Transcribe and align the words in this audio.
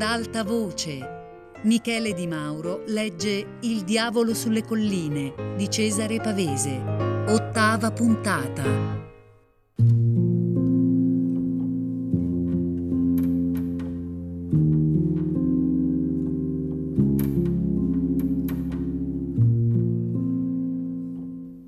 ad 0.00 0.06
alta 0.06 0.44
voce. 0.44 0.98
Michele 1.64 2.14
Di 2.14 2.26
Mauro 2.26 2.84
legge 2.86 3.58
Il 3.60 3.82
diavolo 3.84 4.32
sulle 4.32 4.64
colline 4.64 5.34
di 5.58 5.68
Cesare 5.68 6.18
Pavese. 6.18 6.74
Ottava 7.28 7.90
puntata. 7.90 8.62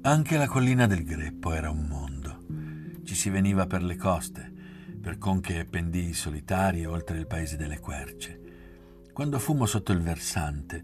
Anche 0.05 0.37
la 0.39 0.47
collina 0.47 0.87
del 0.87 1.05
Greppo 1.05 1.53
era 1.53 1.69
un 1.69 1.87
mondo. 1.87 2.39
Ci 3.05 3.15
si 3.15 3.29
veniva 3.29 3.67
per 3.67 3.83
le 3.83 3.97
coste, 3.97 4.52
per 5.03 5.19
conche 5.19 5.59
e 5.59 5.65
pendii 5.65 6.15
solitari 6.15 6.87
oltre 6.87 7.19
il 7.19 7.27
paese 7.27 7.57
delle 7.57 7.81
querce. 7.81 8.39
Quando 9.13 9.41
fummo 9.41 9.67
sotto 9.67 9.91
il 9.91 10.01
versante, 10.01 10.83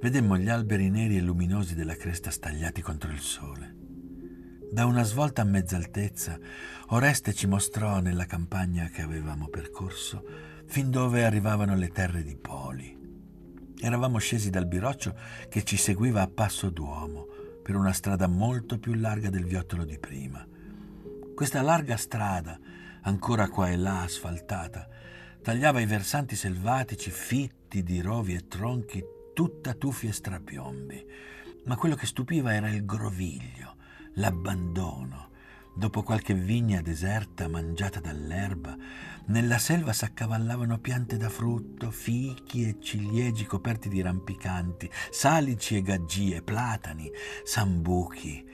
vedemmo 0.00 0.38
gli 0.38 0.48
alberi 0.48 0.88
neri 0.88 1.18
e 1.18 1.20
luminosi 1.20 1.74
della 1.74 1.94
cresta 1.94 2.30
stagliati 2.30 2.80
contro 2.80 3.12
il 3.12 3.20
sole. 3.20 3.76
Da 4.72 4.86
una 4.86 5.02
svolta 5.02 5.42
a 5.42 5.44
mezza 5.44 5.76
altezza, 5.76 6.38
Oreste 6.88 7.34
ci 7.34 7.46
mostrò 7.46 8.00
nella 8.00 8.24
campagna 8.24 8.86
che 8.86 9.02
avevamo 9.02 9.48
percorso 9.48 10.24
fin 10.66 10.90
dove 10.90 11.24
arrivavano 11.24 11.76
le 11.76 11.88
terre 11.88 12.22
di 12.22 12.36
Poli. 12.36 12.96
Eravamo 13.78 14.18
scesi 14.18 14.48
dal 14.48 14.66
biroccio 14.66 15.14
che 15.48 15.64
ci 15.64 15.76
seguiva 15.76 16.22
a 16.22 16.28
passo 16.28 16.70
d'uomo 16.70 17.26
per 17.62 17.76
una 17.76 17.92
strada 17.92 18.26
molto 18.26 18.78
più 18.78 18.94
larga 18.94 19.28
del 19.28 19.44
viottolo 19.44 19.84
di 19.84 19.98
prima. 19.98 20.46
Questa 21.34 21.60
larga 21.62 21.96
strada, 21.96 22.58
ancora 23.02 23.48
qua 23.48 23.68
e 23.68 23.76
là 23.76 24.02
asfaltata, 24.02 24.88
tagliava 25.42 25.80
i 25.80 25.86
versanti 25.86 26.36
selvatici 26.36 27.10
fitti 27.10 27.82
di 27.82 28.00
rovi 28.00 28.34
e 28.34 28.46
tronchi 28.48 29.02
tutta 29.32 29.74
tufi 29.74 30.08
e 30.08 30.12
strapiombi. 30.12 31.06
Ma 31.64 31.76
quello 31.76 31.94
che 31.94 32.06
stupiva 32.06 32.54
era 32.54 32.68
il 32.70 32.84
groviglio, 32.84 33.76
l'abbandono. 34.14 35.28
Dopo 35.74 36.02
qualche 36.02 36.34
vigna 36.34 36.82
deserta 36.82 37.48
mangiata 37.48 38.00
dall'erba, 38.00 38.76
nella 39.26 39.58
selva 39.58 39.92
s'accavallavano 39.92 40.78
piante 40.78 41.16
da 41.16 41.28
frutto, 41.28 41.90
fichi 41.90 42.68
e 42.68 42.78
ciliegi 42.80 43.46
coperti 43.46 43.88
di 43.88 44.02
rampicanti, 44.02 44.90
salici 45.10 45.76
e 45.76 45.82
gaggie, 45.82 46.42
platani, 46.42 47.10
sambuchi. 47.44 48.44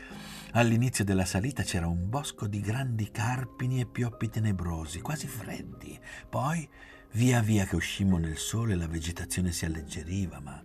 All'inizio 0.57 1.05
della 1.05 1.27
salita 1.27 1.63
c'era 1.63 1.87
un 1.87 2.09
bosco 2.09 2.47
di 2.47 2.63
grandi 2.63 3.11
carpini 3.11 3.81
e 3.81 3.85
pioppi 3.85 4.31
tenebrosi, 4.31 5.03
quasi 5.03 5.27
freddi. 5.27 6.01
Poi, 6.31 6.67
via 7.13 7.43
via 7.43 7.67
che 7.67 7.77
uscimmo 7.77 8.17
nel 8.17 8.39
sole, 8.39 8.75
la 8.75 8.87
vegetazione 8.87 9.53
si 9.53 9.67
alleggeriva, 9.67 10.41
ma 10.41 10.65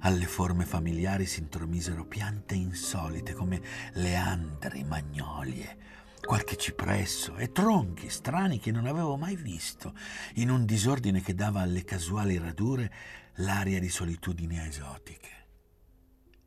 alle 0.00 0.26
forme 0.26 0.64
familiari 0.64 1.26
si 1.26 1.38
intromisero 1.38 2.04
piante 2.06 2.56
insolite 2.56 3.34
come 3.34 3.62
leandri, 3.92 4.82
magnolie, 4.82 5.78
qualche 6.20 6.56
cipresso 6.56 7.36
e 7.36 7.52
tronchi 7.52 8.10
strani 8.10 8.58
che 8.58 8.72
non 8.72 8.86
avevo 8.86 9.16
mai 9.16 9.36
visto, 9.36 9.94
in 10.34 10.50
un 10.50 10.64
disordine 10.64 11.22
che 11.22 11.36
dava 11.36 11.60
alle 11.60 11.84
casuali 11.84 12.36
radure 12.36 12.92
l'aria 13.34 13.78
di 13.78 13.88
solitudini 13.88 14.58
esotiche. 14.58 15.46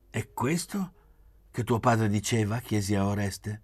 E 0.10 0.34
questo? 0.34 0.96
Che 1.58 1.64
tuo 1.64 1.80
padre 1.80 2.08
diceva? 2.08 2.60
chiesi 2.60 2.94
a 2.94 3.04
Oreste. 3.04 3.62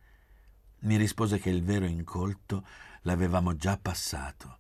Mi 0.80 0.98
rispose 0.98 1.38
che 1.38 1.52
il 1.52 1.64
vero 1.64 1.86
incolto 1.86 2.66
l'avevamo 3.02 3.56
già 3.56 3.78
passato. 3.80 4.58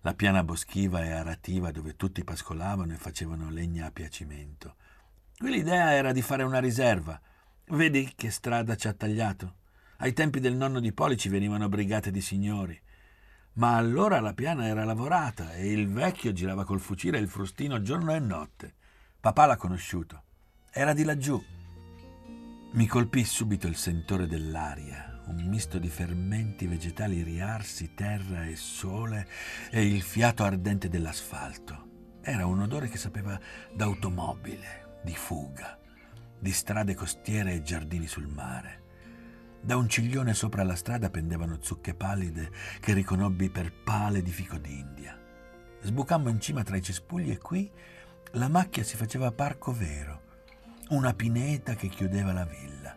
La 0.00 0.14
piana 0.14 0.42
boschiva 0.42 1.04
e 1.04 1.10
arativa 1.10 1.72
dove 1.72 1.94
tutti 1.94 2.24
pascolavano 2.24 2.94
e 2.94 2.96
facevano 2.96 3.50
legna 3.50 3.84
a 3.84 3.90
piacimento. 3.90 4.76
Qui 5.36 5.50
l'idea 5.50 5.92
era 5.92 6.12
di 6.12 6.22
fare 6.22 6.42
una 6.42 6.58
riserva. 6.58 7.20
Vedi 7.66 8.14
che 8.16 8.30
strada 8.30 8.74
ci 8.76 8.88
ha 8.88 8.94
tagliato? 8.94 9.56
Ai 9.98 10.14
tempi 10.14 10.40
del 10.40 10.56
nonno 10.56 10.80
di 10.80 10.94
Poli 10.94 11.18
ci 11.18 11.28
venivano 11.28 11.68
brigate 11.68 12.10
di 12.10 12.22
signori. 12.22 12.80
Ma 13.56 13.76
allora 13.76 14.20
la 14.20 14.32
piana 14.32 14.66
era 14.66 14.84
lavorata 14.84 15.52
e 15.52 15.70
il 15.70 15.86
vecchio 15.86 16.32
girava 16.32 16.64
col 16.64 16.80
fucile 16.80 17.18
e 17.18 17.20
il 17.20 17.28
frustino 17.28 17.82
giorno 17.82 18.14
e 18.14 18.20
notte. 18.20 18.72
Papà 19.20 19.44
l'ha 19.44 19.58
conosciuto. 19.58 20.22
Era 20.70 20.94
di 20.94 21.04
laggiù. 21.04 21.58
Mi 22.72 22.86
colpì 22.86 23.24
subito 23.24 23.66
il 23.66 23.74
sentore 23.74 24.28
dell'aria, 24.28 25.22
un 25.26 25.44
misto 25.48 25.80
di 25.80 25.88
fermenti 25.88 26.68
vegetali 26.68 27.24
riarsi, 27.24 27.94
terra 27.94 28.46
e 28.46 28.54
sole 28.54 29.26
e 29.72 29.84
il 29.84 30.02
fiato 30.02 30.44
ardente 30.44 30.88
dell'asfalto. 30.88 32.18
Era 32.20 32.46
un 32.46 32.60
odore 32.60 32.88
che 32.88 32.96
sapeva 32.96 33.38
d'automobile, 33.74 35.00
di 35.02 35.16
fuga, 35.16 35.80
di 36.38 36.52
strade 36.52 36.94
costiere 36.94 37.54
e 37.54 37.62
giardini 37.62 38.06
sul 38.06 38.28
mare. 38.28 38.82
Da 39.60 39.76
un 39.76 39.88
ciglione 39.88 40.32
sopra 40.32 40.62
la 40.62 40.76
strada 40.76 41.10
pendevano 41.10 41.58
zucche 41.60 41.94
pallide 41.94 42.52
che 42.78 42.92
riconobbi 42.92 43.50
per 43.50 43.72
pale 43.82 44.22
di 44.22 44.30
fico 44.30 44.58
d'India. 44.58 45.18
Sbucammo 45.80 46.28
in 46.28 46.38
cima 46.38 46.62
tra 46.62 46.76
i 46.76 46.82
cespugli 46.82 47.32
e 47.32 47.38
qui 47.38 47.68
la 48.34 48.48
macchia 48.48 48.84
si 48.84 48.96
faceva 48.96 49.32
parco 49.32 49.72
vero 49.72 50.28
una 50.90 51.14
pineta 51.14 51.76
che 51.76 51.88
chiudeva 51.88 52.32
la 52.32 52.44
villa. 52.44 52.96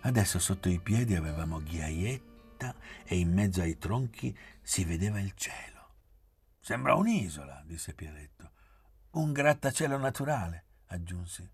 Adesso 0.00 0.38
sotto 0.38 0.70
i 0.70 0.80
piedi 0.80 1.14
avevamo 1.14 1.62
ghiaietta 1.62 2.74
e 3.04 3.18
in 3.18 3.32
mezzo 3.34 3.60
ai 3.60 3.76
tronchi 3.76 4.36
si 4.62 4.84
vedeva 4.84 5.20
il 5.20 5.34
cielo. 5.34 5.90
Sembra 6.58 6.94
un'isola, 6.94 7.62
disse 7.66 7.92
Pieretto. 7.92 8.52
Un 9.10 9.32
grattacielo 9.32 9.98
naturale, 9.98 10.64
aggiunsi. 10.86 11.46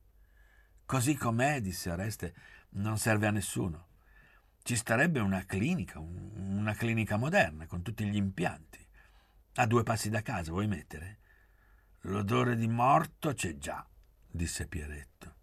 Così 0.86 1.16
com'è, 1.16 1.60
disse 1.60 1.90
Oreste, 1.90 2.34
non 2.70 2.96
serve 2.96 3.26
a 3.26 3.32
nessuno. 3.32 3.86
Ci 4.62 4.76
starebbe 4.76 5.18
una 5.18 5.44
clinica, 5.44 5.98
una 5.98 6.74
clinica 6.74 7.16
moderna, 7.16 7.66
con 7.66 7.82
tutti 7.82 8.04
gli 8.04 8.16
impianti. 8.16 8.86
A 9.54 9.66
due 9.66 9.82
passi 9.82 10.08
da 10.08 10.22
casa, 10.22 10.52
vuoi 10.52 10.68
mettere? 10.68 11.18
L'odore 12.02 12.54
di 12.54 12.68
morto 12.68 13.32
c'è 13.32 13.58
già, 13.58 13.84
disse 14.30 14.68
Pieretto. 14.68 15.37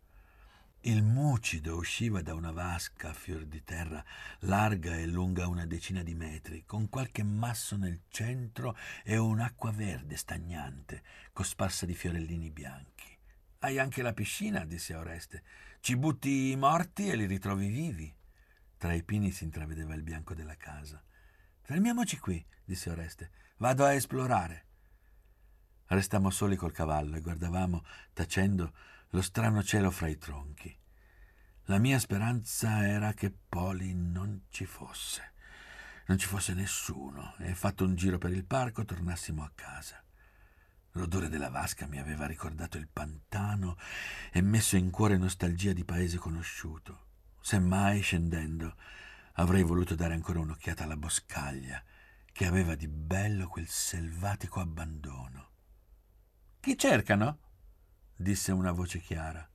Il 0.87 1.01
mucido 1.01 1.77
usciva 1.77 2.21
da 2.21 2.35
una 2.35 2.51
vasca 2.51 3.09
a 3.09 3.13
fior 3.13 3.45
di 3.45 3.63
terra, 3.63 4.05
larga 4.41 4.95
e 4.95 5.07
lunga 5.07 5.47
una 5.47 5.65
decina 5.65 6.03
di 6.03 6.13
metri, 6.13 6.63
con 6.63 6.89
qualche 6.89 7.23
masso 7.23 7.75
nel 7.75 8.01
centro 8.09 8.77
e 9.03 9.17
un'acqua 9.17 9.71
verde 9.71 10.15
stagnante, 10.15 11.01
cosparsa 11.33 11.87
di 11.87 11.95
fiorellini 11.95 12.51
bianchi. 12.51 13.17
Hai 13.61 13.79
anche 13.79 14.03
la 14.03 14.13
piscina, 14.13 14.63
disse 14.63 14.93
Oreste. 14.93 15.41
Ci 15.79 15.97
butti 15.97 16.51
i 16.51 16.55
morti 16.55 17.09
e 17.09 17.15
li 17.15 17.25
ritrovi 17.25 17.67
vivi. 17.67 18.15
Tra 18.77 18.93
i 18.93 19.01
pini 19.01 19.31
si 19.31 19.43
intravedeva 19.43 19.95
il 19.95 20.03
bianco 20.03 20.35
della 20.35 20.55
casa. 20.55 21.01
Fermiamoci 21.61 22.19
qui, 22.19 22.45
disse 22.63 22.91
Oreste. 22.91 23.31
Vado 23.57 23.85
a 23.85 23.93
esplorare. 23.93 24.65
Restammo 25.87 26.29
soli 26.29 26.55
col 26.55 26.71
cavallo 26.71 27.15
e 27.15 27.21
guardavamo, 27.21 27.83
tacendo, 28.13 28.71
lo 29.09 29.21
strano 29.21 29.63
cielo 29.63 29.91
fra 29.91 30.07
i 30.07 30.17
tronchi. 30.17 30.77
La 31.65 31.79
mia 31.79 31.97
speranza 31.99 32.85
era 32.85 33.13
che 33.13 33.31
Poli 33.31 33.93
non 33.93 34.43
ci 34.49 34.65
fosse, 34.65 35.33
non 36.07 36.17
ci 36.17 36.27
fosse 36.27 36.53
nessuno 36.53 37.35
e 37.39 37.55
fatto 37.55 37.83
un 37.83 37.95
giro 37.95 38.17
per 38.17 38.31
il 38.31 38.45
parco 38.45 38.85
tornassimo 38.85 39.43
a 39.43 39.51
casa. 39.55 40.03
L'odore 40.91 41.27
della 41.27 41.49
vasca 41.49 41.87
mi 41.87 41.99
aveva 41.99 42.25
ricordato 42.25 42.77
il 42.77 42.87
pantano 42.87 43.77
e 44.31 44.41
messo 44.41 44.77
in 44.77 44.91
cuore 44.91 45.17
nostalgia 45.17 45.73
di 45.73 45.83
paese 45.83 46.17
conosciuto. 46.17 47.07
Semmai, 47.41 48.01
scendendo, 48.01 48.75
avrei 49.33 49.63
voluto 49.63 49.95
dare 49.95 50.13
ancora 50.13 50.39
un'occhiata 50.39 50.83
alla 50.83 50.97
boscaglia 50.97 51.83
che 52.31 52.45
aveva 52.45 52.75
di 52.75 52.87
bello 52.87 53.47
quel 53.47 53.67
selvatico 53.67 54.59
abbandono. 54.59 55.49
Chi 56.59 56.77
cercano? 56.77 57.39
Disse 58.15 58.51
una 58.51 58.71
voce 58.71 58.99
chiara. 58.99 59.47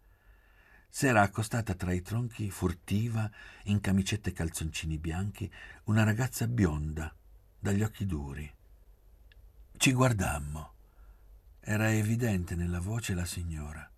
S'era 0.89 1.23
accostata 1.23 1.75
tra 1.75 1.93
i 1.93 2.03
tronchi, 2.03 2.51
furtiva, 2.51 3.31
in 3.65 3.81
camicetta 3.81 4.29
e 4.29 4.33
calzoncini 4.33 4.99
bianchi, 4.99 5.51
una 5.85 6.03
ragazza 6.03 6.47
bionda, 6.49 7.15
dagli 7.59 7.83
occhi 7.83 8.07
duri. 8.07 8.53
Ci 9.77 9.93
guardammo. 9.93 10.75
Era 11.61 11.93
evidente 11.93 12.55
nella 12.55 12.81
voce 12.81 13.15
la 13.15 13.25
signora. 13.25 13.89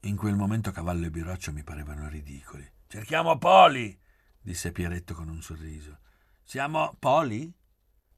In 0.00 0.16
quel 0.16 0.36
momento 0.36 0.70
Cavallo 0.70 1.06
e 1.06 1.10
Biroccio 1.10 1.52
mi 1.52 1.64
parevano 1.64 2.08
ridicoli. 2.08 2.70
Cerchiamo 2.86 3.38
Poli, 3.38 3.98
disse 4.40 4.70
Pieretto 4.70 5.14
con 5.14 5.28
un 5.28 5.40
sorriso. 5.40 5.98
Siamo 6.42 6.94
Poli? 6.98 7.52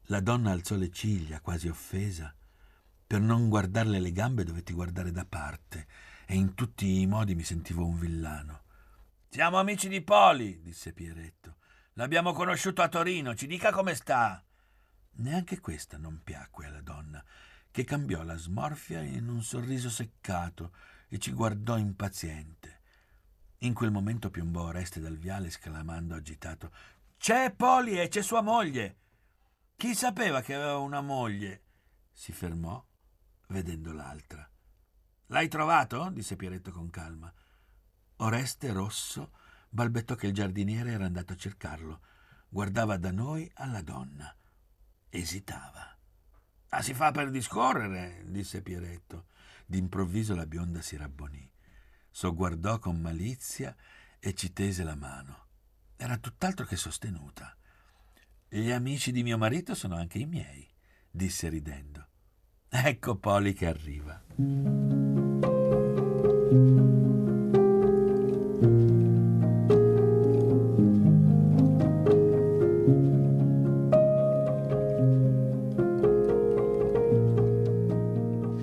La 0.08 0.20
donna 0.20 0.50
alzò 0.50 0.74
le 0.76 0.90
ciglia, 0.90 1.40
quasi 1.40 1.68
offesa. 1.68 2.34
Per 3.06 3.20
non 3.20 3.48
guardarle 3.48 4.00
le 4.00 4.10
gambe 4.10 4.42
dovetti 4.42 4.72
guardare 4.72 5.12
da 5.12 5.24
parte 5.24 5.86
e 6.26 6.34
in 6.34 6.54
tutti 6.54 7.00
i 7.00 7.06
modi 7.06 7.36
mi 7.36 7.44
sentivo 7.44 7.86
un 7.86 7.96
villano. 7.98 8.62
Siamo 9.28 9.58
amici 9.58 9.88
di 9.88 10.02
Poli, 10.02 10.60
disse 10.60 10.92
Pieretto. 10.92 11.58
L'abbiamo 11.92 12.32
conosciuto 12.32 12.82
a 12.82 12.88
Torino, 12.88 13.36
ci 13.36 13.46
dica 13.46 13.70
come 13.70 13.94
sta. 13.94 14.44
Neanche 15.18 15.60
questa 15.60 15.98
non 15.98 16.22
piacque 16.24 16.66
alla 16.66 16.80
donna, 16.80 17.24
che 17.70 17.84
cambiò 17.84 18.24
la 18.24 18.36
smorfia 18.36 19.00
in 19.02 19.28
un 19.28 19.40
sorriso 19.40 19.88
seccato 19.88 20.72
e 21.08 21.18
ci 21.18 21.30
guardò 21.30 21.78
impaziente. 21.78 22.80
In 23.58 23.72
quel 23.72 23.92
momento 23.92 24.30
piombò 24.30 24.64
Oreste 24.64 24.98
dal 24.98 25.16
viale 25.16 25.46
esclamando 25.46 26.14
agitato 26.14 26.72
C'è 27.16 27.52
Poli 27.52 28.00
e 28.00 28.08
c'è 28.08 28.20
sua 28.20 28.42
moglie! 28.42 28.96
Chi 29.76 29.94
sapeva 29.94 30.42
che 30.42 30.54
aveva 30.54 30.78
una 30.78 31.00
moglie? 31.00 31.62
Si 32.10 32.32
fermò, 32.32 32.85
vedendo 33.48 33.92
l'altra. 33.92 34.48
L'hai 35.26 35.48
trovato? 35.48 36.10
disse 36.10 36.36
Pieretto 36.36 36.70
con 36.70 36.90
calma. 36.90 37.32
Oreste, 38.16 38.72
rosso, 38.72 39.32
balbettò 39.68 40.14
che 40.14 40.28
il 40.28 40.34
giardiniere 40.34 40.92
era 40.92 41.04
andato 41.04 41.32
a 41.32 41.36
cercarlo. 41.36 42.00
Guardava 42.48 42.96
da 42.96 43.10
noi 43.10 43.50
alla 43.54 43.82
donna. 43.82 44.34
Esitava. 45.08 45.96
Ah, 46.70 46.82
si 46.82 46.94
fa 46.94 47.10
per 47.10 47.30
discorrere, 47.30 48.22
disse 48.26 48.62
Pieretto. 48.62 49.26
D'improvviso 49.66 50.34
la 50.34 50.46
bionda 50.46 50.80
si 50.80 50.96
rabbonì 50.96 51.54
sogguardò 52.16 52.78
con 52.78 52.98
malizia 52.98 53.76
e 54.18 54.32
ci 54.32 54.54
tese 54.54 54.82
la 54.84 54.94
mano. 54.94 55.48
Era 55.96 56.16
tutt'altro 56.16 56.64
che 56.64 56.74
sostenuta. 56.74 57.54
Gli 58.48 58.70
amici 58.70 59.12
di 59.12 59.22
mio 59.22 59.36
marito 59.36 59.74
sono 59.74 59.96
anche 59.96 60.20
i 60.20 60.24
miei, 60.24 60.66
disse 61.10 61.50
ridendo. 61.50 62.08
Ecco 62.68 63.16
Poli 63.16 63.52
che 63.52 63.66
arriva. 63.66 64.22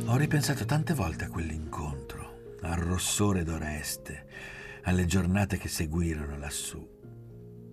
Ho 0.06 0.17
ripensato 0.17 0.65
tante 0.65 0.94
volte 0.94 1.25
a 1.25 1.29
quell'incontro 1.29 2.57
al 2.61 2.77
rossore 2.77 3.44
d'Oreste, 3.44 4.25
alle 4.83 5.06
giornate 5.06 5.57
che 5.57 5.67
seguirono 5.67 6.38
lassù. 6.38 6.88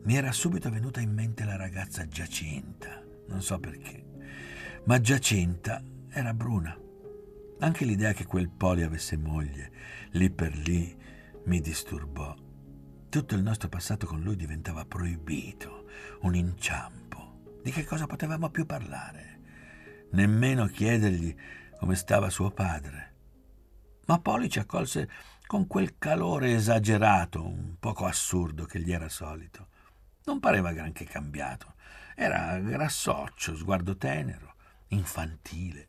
Mi 0.03 0.17
era 0.17 0.33
subito 0.33 0.71
venuta 0.71 1.01
in 1.01 1.13
mente 1.13 1.45
la 1.45 1.57
ragazza 1.57 2.07
Giacinta, 2.07 3.03
non 3.27 3.43
so 3.43 3.59
perché, 3.59 4.05
ma 4.85 5.01
Giacinta 5.01 5.83
era 6.11 6.35
bruna. 6.35 6.77
Anche 7.61 7.85
l'idea 7.85 8.13
che 8.13 8.27
quel 8.27 8.51
Poli 8.51 8.83
avesse 8.83 9.17
moglie, 9.17 9.71
lì 10.13 10.31
per 10.31 10.57
lì, 10.57 10.97
mi 11.45 11.61
disturbò. 11.61 12.35
Tutto 13.09 13.35
il 13.35 13.43
nostro 13.43 13.69
passato 13.69 14.07
con 14.07 14.21
lui 14.21 14.37
diventava 14.37 14.85
proibito, 14.85 15.87
un 16.21 16.35
inciampo. 16.35 17.59
Di 17.63 17.71
che 17.71 17.85
cosa 17.85 18.07
potevamo 18.07 18.51
più 18.51 18.65
parlare? 18.67 19.39
Nemmeno 20.13 20.67
chiedergli 20.67 21.35
come 21.79 21.95
stava 21.95 22.31
suo 22.31 22.51
padre 22.51 23.11
ma 24.11 24.19
Poli 24.19 24.51
ci 24.51 24.59
accolse 24.59 25.09
con 25.47 25.69
quel 25.69 25.97
calore 25.97 26.53
esagerato, 26.53 27.47
un 27.47 27.77
poco 27.79 28.07
assurdo 28.07 28.65
che 28.65 28.81
gli 28.81 28.93
era 28.93 29.09
solito. 29.09 29.69
Non 30.25 30.41
pareva 30.41 30.73
granché 30.73 31.05
cambiato. 31.05 31.75
Era 32.17 32.59
grassoccio, 32.59 33.55
sguardo 33.55 33.97
tenero, 33.97 34.55
infantile. 34.89 35.87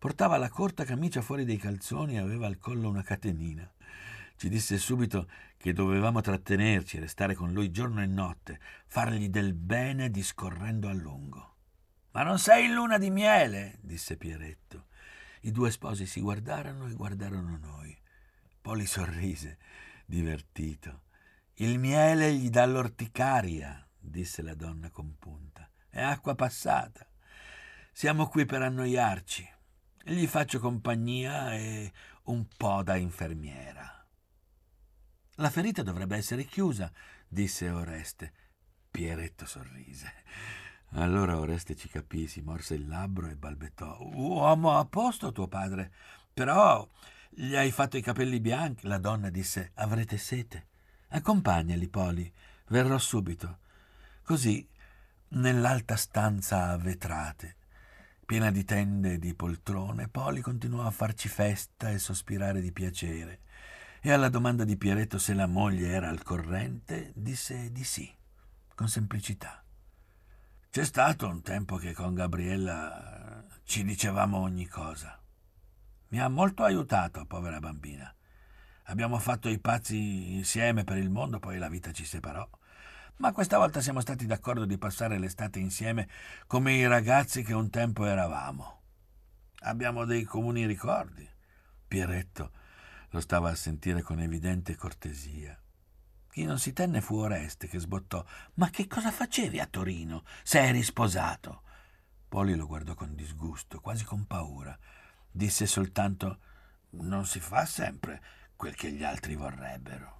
Portava 0.00 0.38
la 0.38 0.48
corta 0.48 0.86
camicia 0.86 1.20
fuori 1.20 1.44
dei 1.44 1.58
calzoni 1.58 2.14
e 2.14 2.20
aveva 2.20 2.46
al 2.46 2.56
collo 2.56 2.88
una 2.88 3.02
catenina. 3.02 3.70
Ci 4.34 4.48
disse 4.48 4.78
subito 4.78 5.28
che 5.58 5.74
dovevamo 5.74 6.22
trattenerci 6.22 6.98
restare 6.98 7.34
con 7.34 7.52
lui 7.52 7.70
giorno 7.70 8.00
e 8.00 8.06
notte, 8.06 8.58
fargli 8.86 9.28
del 9.28 9.52
bene 9.52 10.10
discorrendo 10.10 10.88
a 10.88 10.94
lungo. 10.94 11.56
Ma 12.12 12.22
non 12.22 12.38
sei 12.38 12.64
in 12.64 12.72
luna 12.72 12.96
di 12.96 13.10
miele, 13.10 13.76
disse 13.82 14.16
Pieretto. 14.16 14.86
I 15.42 15.50
due 15.50 15.70
sposi 15.70 16.06
si 16.06 16.22
guardarono 16.22 16.86
e 16.86 16.94
guardarono 16.94 17.58
noi. 17.58 17.94
Poli 18.62 18.86
sorrise, 18.86 19.58
divertito. 20.06 21.02
Il 21.56 21.78
miele 21.78 22.32
gli 22.32 22.48
dà 22.48 22.64
l'orticaria, 22.64 23.86
disse 23.98 24.40
la 24.40 24.54
donna 24.54 24.88
compunta. 24.88 25.68
È 25.90 26.00
acqua 26.00 26.34
passata. 26.34 27.06
Siamo 27.92 28.28
qui 28.28 28.46
per 28.46 28.62
annoiarci. 28.62 29.58
Gli 30.02 30.26
faccio 30.26 30.60
compagnia 30.60 31.54
e 31.54 31.92
un 32.24 32.46
po' 32.56 32.82
da 32.82 32.96
infermiera. 32.96 34.06
La 35.36 35.50
ferita 35.50 35.82
dovrebbe 35.82 36.16
essere 36.16 36.44
chiusa, 36.44 36.90
disse 37.28 37.68
Oreste. 37.68 38.32
Pieretto 38.90 39.44
sorrise. 39.44 40.12
Allora 40.92 41.38
Oreste 41.38 41.76
ci 41.76 41.88
capì, 41.88 42.26
si 42.26 42.40
morse 42.40 42.74
il 42.74 42.88
labbro 42.88 43.28
e 43.28 43.36
balbettò. 43.36 43.98
Uomo 44.00 44.78
a 44.78 44.86
posto 44.86 45.32
tuo 45.32 45.48
padre, 45.48 45.92
però 46.32 46.88
gli 47.28 47.54
hai 47.54 47.70
fatto 47.70 47.96
i 47.96 48.02
capelli 48.02 48.40
bianchi. 48.40 48.86
La 48.86 48.98
donna 48.98 49.28
disse, 49.28 49.72
avrete 49.74 50.16
sete. 50.16 50.66
Accompagnali, 51.08 51.88
Poli, 51.88 52.32
verrò 52.68 52.96
subito. 52.96 53.58
Così, 54.22 54.66
nell'alta 55.28 55.96
stanza 55.96 56.70
a 56.70 56.76
vetrate, 56.78 57.56
piena 58.30 58.52
di 58.52 58.64
tende 58.64 59.14
e 59.14 59.18
di 59.18 59.34
poltrone, 59.34 60.06
Poli 60.06 60.40
continuò 60.40 60.84
a 60.84 60.92
farci 60.92 61.26
festa 61.26 61.90
e 61.90 61.98
sospirare 61.98 62.60
di 62.60 62.70
piacere. 62.70 63.40
E 64.00 64.12
alla 64.12 64.28
domanda 64.28 64.62
di 64.62 64.76
Pieretto 64.76 65.18
se 65.18 65.34
la 65.34 65.48
moglie 65.48 65.88
era 65.88 66.08
al 66.08 66.22
corrente, 66.22 67.10
disse 67.16 67.72
di 67.72 67.82
sì, 67.82 68.08
con 68.76 68.86
semplicità. 68.86 69.64
C'è 70.70 70.84
stato 70.84 71.26
un 71.26 71.42
tempo 71.42 71.74
che 71.74 71.92
con 71.92 72.14
Gabriella 72.14 73.44
ci 73.64 73.82
dicevamo 73.82 74.38
ogni 74.38 74.68
cosa. 74.68 75.20
Mi 76.10 76.20
ha 76.20 76.28
molto 76.28 76.62
aiutato, 76.62 77.26
povera 77.26 77.58
bambina. 77.58 78.14
Abbiamo 78.84 79.18
fatto 79.18 79.48
i 79.48 79.58
pazzi 79.58 80.34
insieme 80.34 80.84
per 80.84 80.98
il 80.98 81.10
mondo, 81.10 81.40
poi 81.40 81.58
la 81.58 81.68
vita 81.68 81.90
ci 81.90 82.04
separò. 82.04 82.48
Ma 83.20 83.32
questa 83.32 83.58
volta 83.58 83.82
siamo 83.82 84.00
stati 84.00 84.24
d'accordo 84.24 84.64
di 84.64 84.78
passare 84.78 85.18
l'estate 85.18 85.58
insieme 85.58 86.08
come 86.46 86.72
i 86.72 86.86
ragazzi 86.86 87.42
che 87.42 87.52
un 87.52 87.68
tempo 87.68 88.06
eravamo. 88.06 88.80
Abbiamo 89.60 90.06
dei 90.06 90.24
comuni 90.24 90.64
ricordi. 90.64 91.28
Pieretto 91.86 92.50
lo 93.10 93.20
stava 93.20 93.50
a 93.50 93.54
sentire 93.54 94.00
con 94.00 94.20
evidente 94.20 94.74
cortesia. 94.74 95.54
Chi 96.30 96.44
non 96.44 96.58
si 96.58 96.72
tenne 96.72 97.02
fu 97.02 97.16
Oreste 97.16 97.68
che 97.68 97.78
sbottò. 97.78 98.24
Ma 98.54 98.70
che 98.70 98.86
cosa 98.86 99.10
facevi 99.10 99.60
a 99.60 99.66
Torino 99.66 100.24
se 100.42 100.60
eri 100.60 100.82
sposato? 100.82 101.64
Poli 102.26 102.54
lo 102.54 102.66
guardò 102.66 102.94
con 102.94 103.14
disgusto, 103.14 103.80
quasi 103.80 104.02
con 104.02 104.26
paura. 104.26 104.74
Disse 105.30 105.66
soltanto 105.66 106.38
Non 106.92 107.26
si 107.26 107.38
fa 107.38 107.66
sempre 107.66 108.22
quel 108.56 108.74
che 108.74 108.90
gli 108.90 109.04
altri 109.04 109.34
vorrebbero. 109.34 110.19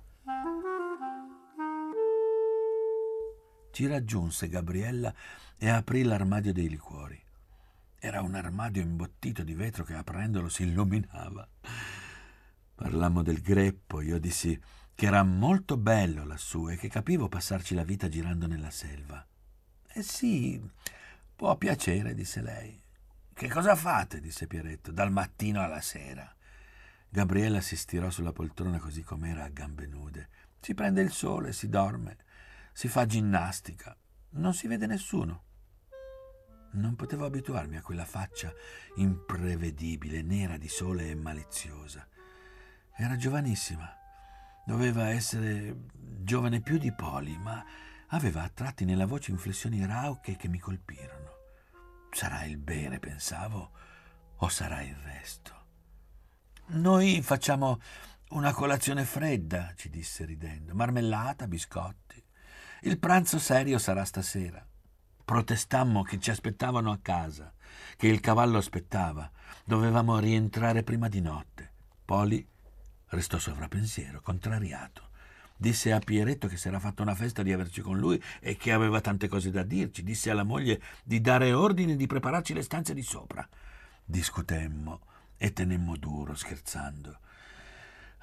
Ci 3.70 3.86
raggiunse 3.86 4.48
Gabriella 4.48 5.14
e 5.56 5.68
aprì 5.68 6.02
l'armadio 6.02 6.52
dei 6.52 6.68
liquori. 6.68 7.20
Era 7.98 8.22
un 8.22 8.34
armadio 8.34 8.82
imbottito 8.82 9.42
di 9.42 9.54
vetro 9.54 9.84
che 9.84 9.94
aprendolo 9.94 10.48
si 10.48 10.64
illuminava. 10.64 11.46
Parlammo 12.74 13.22
del 13.22 13.40
greppo, 13.40 14.00
io 14.00 14.18
dissi 14.18 14.58
che 14.94 15.06
era 15.06 15.22
molto 15.22 15.76
bello 15.76 16.24
lassù 16.24 16.68
e 16.68 16.76
che 16.76 16.88
capivo 16.88 17.28
passarci 17.28 17.74
la 17.74 17.84
vita 17.84 18.08
girando 18.08 18.46
nella 18.46 18.70
selva. 18.70 19.24
Eh 19.92 20.02
sì, 20.02 20.60
può 21.36 21.56
piacere, 21.56 22.14
disse 22.14 22.42
lei. 22.42 22.80
Che 23.32 23.48
cosa 23.48 23.74
fate? 23.74 24.20
disse 24.20 24.46
Pieretto, 24.46 24.92
dal 24.92 25.10
mattino 25.12 25.62
alla 25.62 25.80
sera. 25.80 26.34
Gabriella 27.08 27.60
si 27.60 27.76
stirò 27.76 28.10
sulla 28.10 28.32
poltrona 28.32 28.78
così 28.78 29.02
com'era 29.02 29.44
a 29.44 29.48
gambe 29.48 29.86
nude. 29.86 30.28
Si 30.60 30.74
prende 30.74 31.00
il 31.02 31.10
sole, 31.10 31.52
si 31.52 31.68
dorme, 31.68 32.16
si 32.72 32.88
fa 32.88 33.06
ginnastica. 33.06 33.96
Non 34.30 34.54
si 34.54 34.66
vede 34.66 34.86
nessuno. 34.86 35.44
Non 36.72 36.94
potevo 36.94 37.24
abituarmi 37.24 37.76
a 37.76 37.82
quella 37.82 38.04
faccia 38.04 38.52
imprevedibile, 38.96 40.22
nera 40.22 40.56
di 40.56 40.68
sole 40.68 41.10
e 41.10 41.14
maliziosa. 41.14 42.06
Era 42.94 43.16
giovanissima 43.16 43.94
Doveva 44.70 45.08
essere 45.08 45.74
giovane 46.22 46.60
più 46.60 46.78
di 46.78 46.92
Poli, 46.92 47.36
ma 47.38 47.64
aveva 48.08 48.44
a 48.44 48.48
tratti 48.48 48.84
nella 48.84 49.06
voce 49.06 49.32
inflessioni 49.32 49.84
rauche 49.84 50.36
che 50.36 50.46
mi 50.48 50.58
colpirono. 50.58 51.28
Sarà 52.12 52.44
il 52.44 52.56
bere, 52.56 53.00
pensavo, 53.00 53.72
o 54.36 54.48
sarà 54.48 54.82
il 54.82 54.94
resto? 54.94 55.66
Noi 56.66 57.20
facciamo 57.22 57.80
una 58.28 58.52
colazione 58.52 59.04
fredda, 59.04 59.72
ci 59.74 59.90
disse 59.90 60.24
ridendo, 60.24 60.72
marmellata, 60.72 61.48
biscotti. 61.48 62.19
Il 62.82 62.98
pranzo 62.98 63.38
serio 63.38 63.78
sarà 63.78 64.04
stasera. 64.04 64.64
Protestammo 65.24 66.02
che 66.02 66.18
ci 66.18 66.30
aspettavano 66.30 66.90
a 66.90 66.98
casa, 67.00 67.52
che 67.96 68.08
il 68.08 68.20
cavallo 68.20 68.58
aspettava. 68.58 69.30
Dovevamo 69.64 70.18
rientrare 70.18 70.82
prima 70.82 71.08
di 71.08 71.20
notte. 71.20 71.72
Poli 72.04 72.46
Restò 73.10 73.38
sovrappensiero, 73.38 74.20
contrariato. 74.20 75.08
Disse 75.56 75.92
a 75.92 75.98
Pieretto 75.98 76.46
che 76.46 76.56
si 76.56 76.68
era 76.68 76.78
fatta 76.78 77.02
una 77.02 77.14
festa 77.14 77.42
di 77.42 77.52
averci 77.52 77.80
con 77.80 77.98
lui 77.98 78.22
e 78.38 78.56
che 78.56 78.72
aveva 78.72 79.00
tante 79.00 79.26
cose 79.26 79.50
da 79.50 79.64
dirci. 79.64 80.04
Disse 80.04 80.30
alla 80.30 80.44
moglie 80.44 80.80
di 81.02 81.20
dare 81.20 81.52
ordine 81.52 81.96
di 81.96 82.06
prepararci 82.06 82.54
le 82.54 82.62
stanze 82.62 82.94
di 82.94 83.02
sopra. 83.02 83.46
Discutemmo 84.04 85.00
e 85.36 85.52
tenemmo 85.52 85.96
duro, 85.96 86.36
scherzando. 86.36 87.18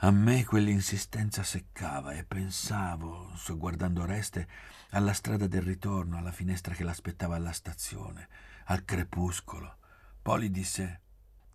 A 0.01 0.11
me 0.11 0.45
quell'insistenza 0.45 1.41
seccava 1.41 2.11
e 2.11 2.23
pensavo, 2.23 3.35
sogguardando 3.35 4.03
Oreste, 4.03 4.47
alla 4.91 5.11
strada 5.11 5.47
del 5.47 5.63
ritorno, 5.63 6.19
alla 6.19 6.31
finestra 6.31 6.75
che 6.75 6.83
l'aspettava 6.83 7.35
alla 7.35 7.51
stazione, 7.51 8.29
al 8.65 8.85
crepuscolo. 8.85 9.77
Poli 10.21 10.51
disse: 10.51 11.01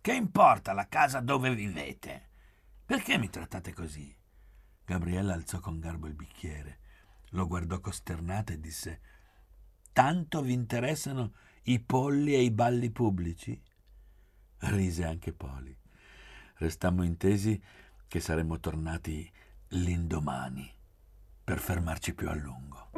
Che 0.01 0.13
importa 0.13 0.73
la 0.73 0.89
casa 0.89 1.21
dove 1.21 1.55
vivete? 1.55 2.31
Perché 2.85 3.17
mi 3.17 3.29
trattate 3.29 3.71
così? 3.71 4.13
Gabriella 4.83 5.33
alzò 5.33 5.61
con 5.61 5.79
garbo 5.79 6.07
il 6.07 6.13
bicchiere, 6.13 6.79
lo 7.29 7.47
guardò 7.47 7.79
costernata 7.79 8.51
e 8.51 8.59
disse: 8.59 8.99
Tanto 9.93 10.41
vi 10.41 10.51
interessano 10.51 11.33
i 11.63 11.79
polli 11.79 12.33
e 12.33 12.41
i 12.41 12.51
balli 12.51 12.91
pubblici? 12.91 13.57
Rise 14.57 15.05
anche 15.05 15.31
Poli. 15.31 15.73
Restammo 16.55 17.03
intesi 17.03 17.61
che 18.13 18.19
saremmo 18.19 18.59
tornati 18.59 19.27
l'indomani 19.69 20.71
per 21.43 21.57
fermarci 21.57 22.13
più 22.13 22.29
a 22.29 22.35
lungo. 22.35 22.91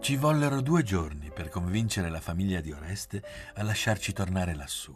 Ci 0.00 0.16
vollero 0.16 0.60
due 0.60 0.82
giorni 0.82 1.30
per 1.30 1.50
convincere 1.50 2.10
la 2.10 2.20
famiglia 2.20 2.60
di 2.60 2.72
Oreste 2.72 3.22
a 3.54 3.62
lasciarci 3.62 4.12
tornare 4.12 4.56
lassù. 4.56 4.92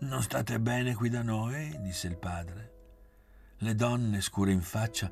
Non 0.00 0.20
state 0.20 0.58
bene 0.58 0.96
qui 0.96 1.10
da 1.10 1.22
noi? 1.22 1.80
disse 1.80 2.08
il 2.08 2.18
padre. 2.18 2.72
Le 3.58 3.76
donne, 3.76 4.20
scure 4.20 4.50
in 4.50 4.62
faccia, 4.62 5.08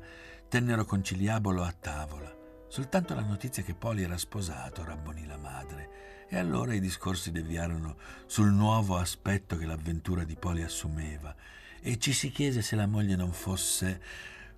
tennero 0.49 0.83
conciliabolo 0.83 1.63
a 1.63 1.71
tavola 1.71 2.41
Soltanto 2.73 3.13
la 3.13 3.21
notizia 3.21 3.61
che 3.61 3.75
Poli 3.75 4.01
era 4.01 4.17
sposato 4.17 4.83
rabbonì 4.83 5.27
la 5.27 5.37
madre 5.37 6.25
e 6.27 6.39
allora 6.39 6.73
i 6.73 6.79
discorsi 6.79 7.29
deviarono 7.29 7.97
sul 8.25 8.51
nuovo 8.51 8.97
aspetto 8.97 9.57
che 9.57 9.67
l'avventura 9.67 10.23
di 10.23 10.35
Poli 10.35 10.63
assumeva 10.63 11.35
e 11.79 11.99
ci 11.99 12.13
si 12.13 12.31
chiese 12.31 12.63
se 12.63 12.75
la 12.75 12.87
moglie 12.87 13.15
non 13.15 13.31
fosse, 13.31 14.01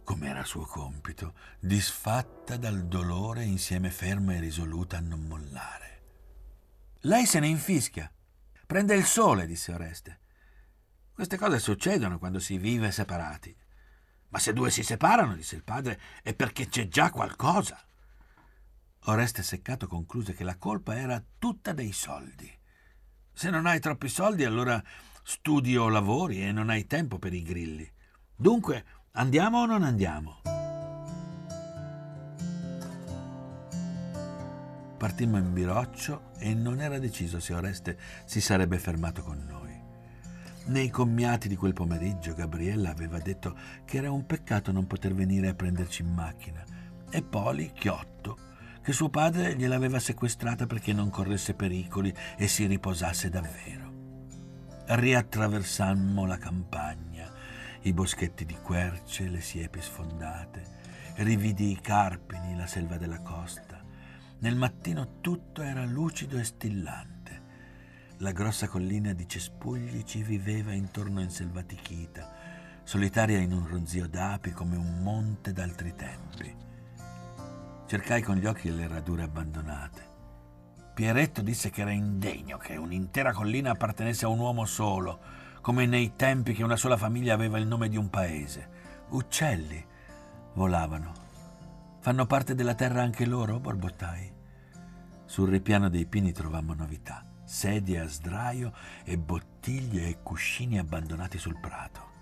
come 0.06 0.30
era 0.30 0.46
suo 0.46 0.64
compito, 0.64 1.34
disfatta 1.60 2.56
dal 2.56 2.86
dolore 2.86 3.44
insieme 3.44 3.90
ferma 3.90 4.34
e 4.36 4.40
risoluta 4.40 4.96
a 4.96 5.02
non 5.02 5.20
mollare. 5.28 6.02
Lei 7.02 7.26
se 7.26 7.42
ne 7.42 7.48
infischia. 7.48 8.10
Prende 8.66 8.96
il 8.96 9.04
sole, 9.04 9.46
disse 9.46 9.74
Oreste. 9.74 10.20
Queste 11.14 11.36
cose 11.36 11.60
succedono 11.60 12.18
quando 12.18 12.40
si 12.40 12.58
vive 12.58 12.92
separati. 12.92 13.54
Ma 14.30 14.40
se 14.40 14.54
due 14.54 14.72
si 14.72 14.84
separano, 14.84 15.36
disse 15.36 15.58
il 15.58 15.66
padre, 15.66 16.00
è 16.24 16.34
perché 16.34 16.70
c'è 16.70 16.88
già 16.88 17.10
qualcosa. 17.10 17.86
Oreste 19.08 19.44
Seccato 19.44 19.86
concluse 19.88 20.34
che 20.34 20.44
la 20.44 20.58
colpa 20.58 20.98
era 20.98 21.24
tutta 21.38 21.74
dei 21.74 21.92
soldi. 21.92 22.52
Se 23.32 23.52
non 23.52 23.68
hai 23.68 23.80
troppi 23.80 24.08
soldi, 24.08 24.44
allora 24.44 24.82
studi 25.24 25.78
o 25.78 25.90
lavori 25.90 26.44
e 26.44 26.52
non 26.52 26.70
hai 26.70 26.88
tempo 26.88 27.20
per 27.20 27.34
i 27.34 27.44
grilli. 27.44 27.88
Dunque, 28.36 28.84
andiamo 29.12 29.60
o 29.60 29.66
non 29.68 29.84
andiamo? 29.84 30.42
Partimmo 34.98 35.38
in 35.38 35.54
biroccio 35.54 36.32
e 36.40 36.56
non 36.56 36.82
era 36.82 36.98
deciso 36.98 37.40
se 37.40 37.54
Oreste 37.54 38.00
si 38.26 38.42
sarebbe 38.42 38.80
fermato 38.80 39.22
con 39.22 39.46
noi. 39.48 39.80
Nei 40.68 40.90
commiati 40.90 41.48
di 41.48 41.56
quel 41.56 41.74
pomeriggio 41.74 42.34
Gabriella 42.34 42.90
aveva 42.90 43.20
detto 43.20 43.56
che 43.86 43.98
era 43.98 44.10
un 44.10 44.26
peccato 44.26 44.72
non 44.72 44.88
poter 44.88 45.14
venire 45.14 45.50
a 45.50 45.54
prenderci 45.54 46.02
in 46.02 46.12
macchina 46.12 46.64
e 47.12 47.22
Poli, 47.22 47.72
chiotto, 47.72 48.45
che 48.86 48.94
suo 48.94 49.10
padre 49.10 49.56
gliel'aveva 49.56 49.98
sequestrata 49.98 50.68
perché 50.68 50.94
non 50.94 51.10
corresse 51.10 51.56
pericoli 51.56 52.14
e 52.38 52.48
si 52.48 52.68
riposasse 52.68 53.30
davvero. 53.32 53.92
Riattraversammo 54.86 56.24
la 56.28 56.38
campagna, 56.38 57.28
i 57.82 57.94
boschetti 57.94 58.46
di 58.46 58.56
querce, 58.62 59.28
le 59.28 59.42
siepi 59.42 59.82
sfondate, 59.82 60.62
rividi 61.16 61.72
i 61.72 61.82
carpini, 61.82 62.56
la 62.56 62.68
selva 62.68 62.98
della 62.98 63.22
costa. 63.22 63.84
Nel 64.38 64.56
mattino 64.56 65.20
tutto 65.20 65.64
era 65.64 65.84
lucido 65.84 66.38
e 66.38 66.44
stillante. 66.44 67.42
La 68.18 68.34
grossa 68.34 68.68
collina 68.68 69.14
di 69.14 69.28
cespugli 69.28 70.04
ci 70.04 70.22
viveva 70.22 70.74
intorno 70.74 71.22
in 71.22 71.32
selvatichita, 71.32 72.82
solitaria 72.84 73.40
in 73.40 73.52
un 73.52 73.68
ronzio 73.68 74.08
d'api 74.08 74.52
come 74.52 74.76
un 74.76 75.02
monte 75.02 75.54
d'altri 75.54 75.96
tempi. 75.96 76.65
Cercai 77.88 78.24
con 78.24 78.36
gli 78.36 78.48
occhi 78.48 78.74
le 78.76 78.88
radure 78.88 79.22
abbandonate. 79.22 80.14
Pieretto 80.96 81.42
disse 81.42 81.70
che 81.70 81.82
era 81.82 81.92
indegno 81.92 82.58
che 82.58 82.78
un'intera 82.78 83.32
collina 83.32 83.72
appartenesse 83.72 84.26
a 84.26 84.30
un 84.30 84.40
uomo 84.40 84.66
solo, 84.66 85.20
come 85.62 85.86
nei 85.86 86.16
tempi 86.16 86.54
che 86.54 86.64
una 86.64 86.78
sola 86.78 86.98
famiglia 86.98 87.36
aveva 87.36 87.60
il 87.60 87.68
nome 87.68 87.88
di 87.88 87.98
un 87.98 88.10
paese. 88.10 88.70
Uccelli 89.10 89.86
volavano. 90.54 91.14
Fanno 92.00 92.26
parte 92.26 92.56
della 92.56 92.74
terra 92.74 93.04
anche 93.04 93.26
loro? 93.26 93.60
borbottai. 93.60 94.34
Sul 95.26 95.50
ripiano 95.50 95.88
dei 95.88 96.08
pini 96.08 96.32
trovammo 96.32 96.74
novità. 96.74 97.24
Sedie 97.44 98.00
a 98.00 98.08
sdraio 98.08 98.74
e 99.04 99.18
bottiglie 99.20 100.08
e 100.08 100.18
cuscini 100.24 100.80
abbandonati 100.80 101.38
sul 101.38 101.60
prato. 101.60 102.14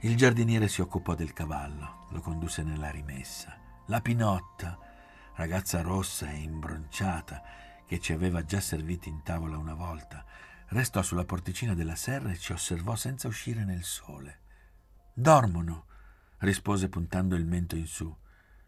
Il 0.00 0.16
giardiniere 0.16 0.68
si 0.68 0.82
occupò 0.82 1.14
del 1.14 1.32
cavallo, 1.32 2.06
lo 2.10 2.20
condusse 2.20 2.62
nella 2.62 2.90
rimessa. 2.90 3.64
La 3.88 4.00
Pinotta, 4.00 4.76
ragazza 5.34 5.80
rossa 5.80 6.28
e 6.28 6.38
imbronciata, 6.38 7.40
che 7.86 8.00
ci 8.00 8.12
aveva 8.12 8.44
già 8.44 8.58
serviti 8.58 9.08
in 9.08 9.22
tavola 9.22 9.58
una 9.58 9.74
volta, 9.74 10.24
restò 10.70 11.02
sulla 11.02 11.24
porticina 11.24 11.72
della 11.72 11.94
serra 11.94 12.32
e 12.32 12.36
ci 12.36 12.50
osservò 12.50 12.96
senza 12.96 13.28
uscire 13.28 13.64
nel 13.64 13.84
sole. 13.84 14.40
Dormono, 15.14 15.86
rispose 16.38 16.88
puntando 16.88 17.36
il 17.36 17.46
mento 17.46 17.76
in 17.76 17.86
su. 17.86 18.12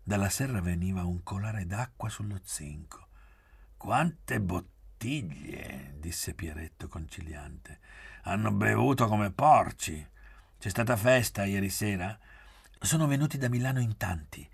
Dalla 0.00 0.28
serra 0.28 0.60
veniva 0.60 1.02
un 1.02 1.24
colare 1.24 1.66
d'acqua 1.66 2.08
sullo 2.08 2.38
zinco. 2.44 3.08
Quante 3.76 4.40
bottiglie, 4.40 5.96
disse 5.98 6.32
Pieretto 6.32 6.86
conciliante. 6.86 7.80
Hanno 8.22 8.52
bevuto 8.52 9.08
come 9.08 9.32
porci. 9.32 10.06
C'è 10.60 10.68
stata 10.68 10.96
festa 10.96 11.44
ieri 11.44 11.70
sera? 11.70 12.16
Sono 12.78 13.08
venuti 13.08 13.36
da 13.36 13.48
Milano 13.48 13.80
in 13.80 13.96
tanti 13.96 14.48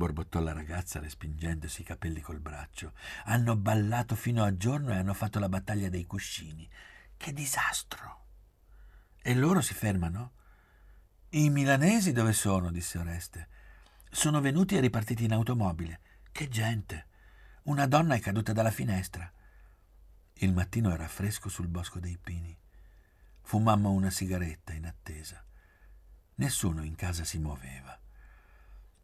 borbottò 0.00 0.40
la 0.40 0.54
ragazza 0.54 0.98
respingendosi 0.98 1.82
i 1.82 1.84
capelli 1.84 2.22
col 2.22 2.40
braccio. 2.40 2.94
Hanno 3.24 3.54
ballato 3.54 4.16
fino 4.16 4.42
a 4.42 4.56
giorno 4.56 4.92
e 4.92 4.96
hanno 4.96 5.12
fatto 5.12 5.38
la 5.38 5.50
battaglia 5.50 5.90
dei 5.90 6.06
cuscini. 6.06 6.66
Che 7.18 7.32
disastro! 7.34 8.24
E 9.20 9.34
loro 9.34 9.60
si 9.60 9.74
fermano? 9.74 10.32
I 11.32 11.50
milanesi 11.50 12.12
dove 12.12 12.32
sono? 12.32 12.70
disse 12.70 12.96
Oreste. 12.96 13.48
Sono 14.10 14.40
venuti 14.40 14.74
e 14.74 14.80
ripartiti 14.80 15.24
in 15.24 15.34
automobile. 15.34 16.00
Che 16.32 16.48
gente! 16.48 17.06
Una 17.64 17.86
donna 17.86 18.14
è 18.14 18.20
caduta 18.20 18.54
dalla 18.54 18.70
finestra. 18.70 19.30
Il 20.32 20.54
mattino 20.54 20.90
era 20.94 21.08
fresco 21.08 21.50
sul 21.50 21.68
bosco 21.68 22.00
dei 22.00 22.16
pini. 22.16 22.58
Fumammo 23.42 23.90
una 23.90 24.08
sigaretta 24.08 24.72
in 24.72 24.86
attesa. 24.86 25.44
Nessuno 26.36 26.84
in 26.84 26.94
casa 26.94 27.22
si 27.22 27.38
muoveva. 27.38 27.99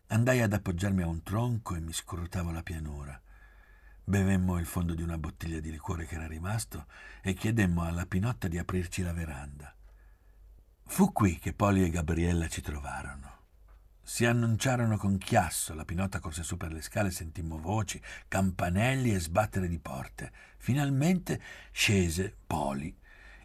Andai 0.09 0.41
ad 0.41 0.53
appoggiarmi 0.53 1.03
a 1.03 1.09
un 1.09 1.25
tronco 1.25 1.75
e 1.75 1.81
mi 1.81 1.93
scrutavo 1.93 2.53
la 2.53 2.63
pianura. 2.63 3.21
Bevemmo 4.05 4.57
il 4.59 4.67
fondo 4.67 4.95
di 4.95 5.03
una 5.03 5.19
bottiglia 5.19 5.59
di 5.59 5.73
liquore 5.73 6.07
che 6.07 6.15
era 6.15 6.29
rimasto 6.29 6.87
e 7.23 7.35
chiedemmo 7.35 7.83
alla 7.83 8.07
Pinotta 8.07 8.47
di 8.47 8.57
aprirci 8.57 9.03
la 9.03 9.13
veranda. 9.13 9.75
Fu 10.85 11.13
qui 11.13 11.39
che 11.41 11.53
Poli 11.53 11.83
e 11.83 11.91
Gabriella 11.91 12.47
ci 12.47 12.61
trovarono. 12.61 13.35
Si 14.01 14.25
annunciarono 14.25 14.97
con 14.97 15.19
chiasso, 15.19 15.75
la 15.75 15.85
Pinotta 15.85 16.21
corse 16.21 16.45
su 16.45 16.57
per 16.57 16.73
le 16.73 16.83
scale, 16.83 17.11
sentimmo 17.11 17.59
voci, 17.59 18.01
campanelli 18.29 19.13
e 19.13 19.19
sbattere 19.19 19.67
di 19.67 19.81
porte. 19.81 20.31
Finalmente 20.59 21.43
scese 21.73 22.33
Poli, 22.47 22.97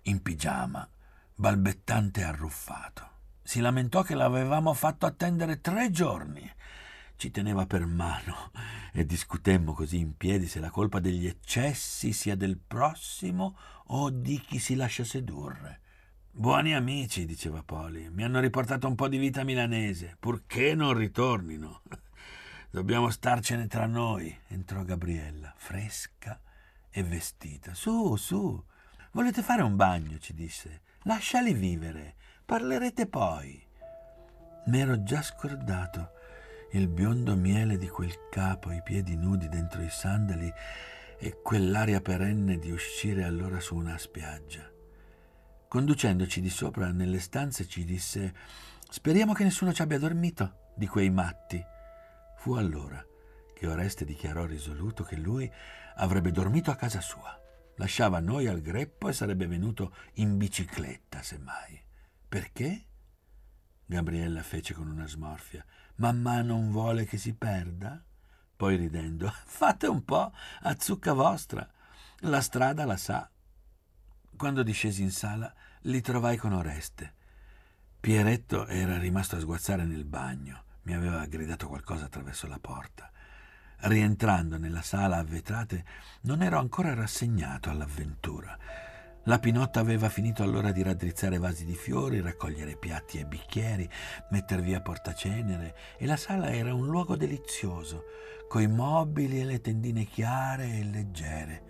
in 0.04 0.22
pigiama, 0.22 0.88
balbettante 1.34 2.22
e 2.22 2.26
arruffato. 2.26 3.10
Si 3.52 3.60
lamentò 3.60 4.02
che 4.02 4.16
l'avevamo 4.16 4.74
fatto 4.74 5.06
attendere 5.06 5.60
tre 5.60 5.90
giorni. 5.92 6.50
Ci 7.18 7.32
teneva 7.32 7.66
per 7.66 7.86
mano 7.86 8.50
e 8.94 9.06
discutemmo 9.06 9.74
così 9.74 9.98
in 9.98 10.16
piedi 10.16 10.48
se 10.48 10.62
la 10.62 10.70
colpa 10.70 11.02
degli 11.02 11.28
eccessi 11.28 12.14
sia 12.14 12.38
del 12.38 12.58
prossimo 12.58 13.58
o 13.88 14.10
di 14.10 14.40
chi 14.40 14.58
si 14.58 14.76
lascia 14.76 15.04
sedurre. 15.04 15.82
Buoni 16.32 16.74
amici, 16.74 17.26
diceva 17.26 17.62
Poli, 17.62 18.10
mi 18.10 18.24
hanno 18.24 18.40
riportato 18.40 18.88
un 18.88 18.96
po' 18.96 19.10
di 19.10 19.18
vita 19.18 19.44
milanese, 19.44 20.16
purché 20.18 20.74
non 20.74 20.94
ritornino. 20.94 21.82
Dobbiamo 22.72 23.10
starcene 23.10 23.68
tra 23.68 23.86
noi, 23.86 24.34
entrò 24.48 24.82
Gabriella, 24.84 25.54
fresca 25.58 26.40
e 26.90 27.04
vestita. 27.04 27.74
Su, 27.74 28.16
su, 28.16 28.64
volete 29.12 29.42
fare 29.42 29.62
un 29.62 29.76
bagno, 29.76 30.20
ci 30.20 30.34
disse. 30.34 30.84
Lasciali 31.02 31.54
vivere. 31.54 32.16
Parlerete 32.52 33.08
poi. 33.08 33.66
M'ero 34.66 35.04
già 35.04 35.22
scordato. 35.22 36.12
il 36.74 36.90
biondo 36.90 37.38
miele 37.38 37.78
di 37.78 37.88
quel 37.88 38.28
capo, 38.30 38.74
i 38.74 38.82
piedi 38.84 39.16
nudi 39.16 39.48
dentro 39.48 39.82
i 39.82 39.90
sandali 39.90 40.52
e 41.18 41.42
quell'aria 41.42 42.02
perenne 42.02 42.60
di 42.60 42.70
uscire 42.70 43.24
allora 43.24 43.62
su 43.62 43.78
una 43.78 43.98
spiaggia. 43.98 44.70
Conducendoci 45.66 46.42
di 46.42 46.50
sopra 46.50 46.92
nelle 46.92 47.20
stanze 47.20 47.70
ci 47.70 47.86
disse 47.86 48.36
Speriamo 48.90 49.32
che 49.32 49.46
nessuno 49.46 49.72
ci 49.72 49.82
abbia 49.82 49.98
dormito 49.98 50.74
di 50.76 50.88
quei 50.88 51.10
matti. 51.10 51.64
Fu 52.36 52.56
allora 52.56 53.02
che 53.54 53.66
Oreste 53.66 54.04
dichiarò 54.04 54.46
risoluto 54.46 55.06
che 55.06 55.16
lui 55.16 55.50
avrebbe 55.96 56.34
dormito 56.34 56.70
a 56.70 56.76
casa 56.76 57.00
sua. 57.00 57.34
Lasciava 57.78 58.20
noi 58.20 58.48
al 58.48 58.60
greppo 58.60 59.08
e 59.08 59.14
sarebbe 59.14 59.48
venuto 59.48 59.96
in 60.16 60.36
bicicletta, 60.36 61.22
semmai. 61.22 61.90
Perché? 62.32 62.86
Gabriella 63.86 64.42
fece 64.42 64.74
con 64.74 64.88
una 64.88 65.06
smorfia. 65.06 65.66
Mamma 65.96 66.42
non 66.42 66.72
vuole 66.72 67.04
che 67.04 67.18
si 67.18 67.34
perda? 67.34 68.02
Poi 68.56 68.78
ridendo, 68.78 69.30
fate 69.44 69.88
un 69.88 70.06
po' 70.06 70.32
a 70.62 70.76
zucca 70.80 71.12
vostra. 71.12 71.70
La 72.20 72.40
strada 72.40 72.86
la 72.86 72.96
sa. 72.96 73.30
Quando 74.38 74.64
discesi 74.64 75.02
in 75.02 75.12
sala, 75.12 75.54
li 75.82 76.00
trovai 76.00 76.38
con 76.38 76.54
Oreste. 76.54 77.16
Pieretto 78.00 78.66
era 78.66 78.98
rimasto 78.98 79.36
a 79.36 79.42
sguazzare 79.42 79.84
nel 79.84 80.06
bagno. 80.06 80.64
Mi 80.84 80.94
aveva 80.94 81.26
gridato 81.26 81.68
qualcosa 81.68 82.06
attraverso 82.06 82.48
la 82.48 82.60
porta. 82.60 83.12
Rientrando 83.80 84.58
nella 84.58 84.82
sala 84.82 85.18
a 85.18 85.24
vetrate, 85.24 85.84
non 86.22 86.42
ero 86.42 86.60
ancora 86.60 86.94
rassegnato 86.94 87.70
all'avventura. 87.70 88.58
La 89.26 89.38
Pinotta 89.38 89.80
aveva 89.80 90.10
finito 90.10 90.42
allora 90.42 90.72
di 90.72 90.82
raddrizzare 90.82 91.38
vasi 91.38 91.64
di 91.64 91.76
fiori, 91.76 92.22
raccogliere 92.22 92.76
piatti 92.76 93.20
e 93.20 93.26
bicchieri, 93.26 93.88
metter 94.32 94.62
via 94.62 94.82
portacenere 94.82 95.76
e 95.98 96.08
la 96.08 96.18
sala 96.18 96.52
era 96.52 96.74
un 96.74 96.88
luogo 96.88 97.16
delizioso, 97.16 98.06
coi 98.50 98.66
mobili 98.66 99.40
e 99.40 99.44
le 99.44 99.62
tendine 99.62 100.06
chiare 100.06 100.74
e 100.74 100.84
leggere. 100.84 101.62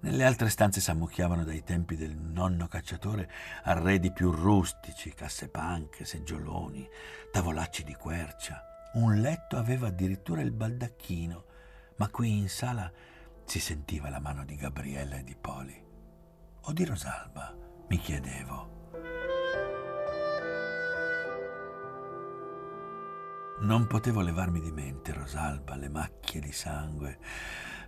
Nelle 0.00 0.24
altre 0.24 0.48
stanze 0.48 0.80
s'ammucchiavano 0.80 1.44
dai 1.44 1.62
tempi 1.62 1.94
del 1.94 2.16
nonno 2.16 2.66
cacciatore 2.66 3.30
arredi 3.62 4.10
più 4.10 4.32
rustici, 4.32 5.14
casse 5.14 5.48
panche, 5.48 6.04
seggioloni, 6.04 6.88
tavolacci 7.30 7.84
di 7.84 7.94
quercia. 7.94 8.64
Un 8.94 9.20
letto 9.20 9.56
aveva 9.56 9.86
addirittura 9.86 10.40
il 10.40 10.50
baldacchino, 10.50 11.44
ma 11.96 12.08
qui 12.08 12.36
in 12.36 12.48
sala 12.48 12.90
si 13.44 13.60
sentiva 13.60 14.08
la 14.08 14.18
mano 14.18 14.44
di 14.44 14.56
Gabriella 14.56 15.18
e 15.18 15.22
di 15.22 15.36
Poli. 15.40 15.89
O 16.62 16.72
di 16.72 16.84
Rosalba, 16.84 17.54
mi 17.88 17.98
chiedevo. 17.98 18.68
Non 23.60 23.86
potevo 23.86 24.20
levarmi 24.20 24.60
di 24.60 24.70
mente 24.70 25.12
Rosalba, 25.12 25.76
le 25.76 25.88
macchie 25.88 26.40
di 26.40 26.52
sangue, 26.52 27.18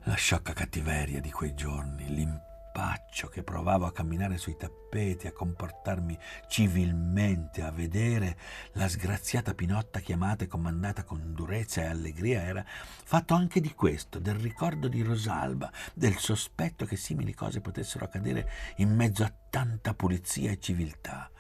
la 0.04 0.14
sciocca 0.14 0.52
cattiveria 0.52 1.20
di 1.20 1.30
quei 1.30 1.54
giorni, 1.54 2.06
l'impegno 2.14 2.51
impaccio 2.72 3.28
che 3.28 3.42
provavo 3.42 3.84
a 3.84 3.92
camminare 3.92 4.38
sui 4.38 4.56
tappeti, 4.56 5.26
a 5.26 5.32
comportarmi 5.32 6.18
civilmente, 6.48 7.62
a 7.62 7.70
vedere 7.70 8.38
la 8.72 8.88
sgraziata 8.88 9.52
Pinotta 9.52 10.00
chiamata 10.00 10.44
e 10.44 10.46
comandata 10.46 11.04
con 11.04 11.34
durezza 11.34 11.82
e 11.82 11.86
allegria 11.86 12.42
era 12.42 12.64
fatto 12.66 13.34
anche 13.34 13.60
di 13.60 13.74
questo, 13.74 14.18
del 14.18 14.36
ricordo 14.36 14.88
di 14.88 15.02
Rosalba, 15.02 15.70
del 15.92 16.16
sospetto 16.16 16.86
che 16.86 16.96
simili 16.96 17.34
cose 17.34 17.60
potessero 17.60 18.06
accadere 18.06 18.48
in 18.76 18.94
mezzo 18.94 19.22
a 19.22 19.32
tanta 19.50 19.92
pulizia 19.92 20.50
e 20.50 20.58
civiltà. 20.58 21.30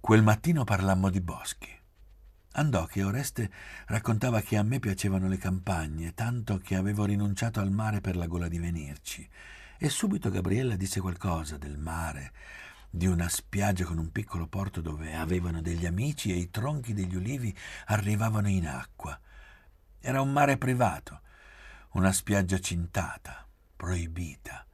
Quel 0.00 0.22
mattino 0.22 0.64
parlammo 0.64 1.10
di 1.10 1.20
boschi. 1.20 1.80
Andò 2.54 2.86
che 2.86 3.02
Oreste 3.02 3.50
raccontava 3.86 4.40
che 4.40 4.56
a 4.56 4.62
me 4.62 4.78
piacevano 4.78 5.28
le 5.28 5.38
campagne, 5.38 6.14
tanto 6.14 6.58
che 6.58 6.76
avevo 6.76 7.04
rinunciato 7.04 7.60
al 7.60 7.70
mare 7.70 8.00
per 8.00 8.16
la 8.16 8.26
gola 8.26 8.48
di 8.48 8.58
venirci. 8.58 9.28
E 9.84 9.90
subito 9.90 10.30
Gabriella 10.30 10.76
disse 10.76 11.00
qualcosa 11.00 11.56
del 11.56 11.76
mare, 11.76 12.30
di 12.88 13.08
una 13.08 13.28
spiaggia 13.28 13.84
con 13.84 13.98
un 13.98 14.12
piccolo 14.12 14.46
porto 14.46 14.80
dove 14.80 15.12
avevano 15.12 15.60
degli 15.60 15.86
amici 15.86 16.30
e 16.30 16.36
i 16.36 16.50
tronchi 16.52 16.94
degli 16.94 17.16
ulivi 17.16 17.52
arrivavano 17.86 18.48
in 18.48 18.68
acqua. 18.68 19.18
Era 19.98 20.20
un 20.20 20.30
mare 20.30 20.56
privato, 20.56 21.22
una 21.94 22.12
spiaggia 22.12 22.60
cintata, 22.60 23.44
proibita, 23.74 24.64